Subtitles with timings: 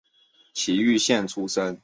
[0.55, 1.79] 崎玉县出身。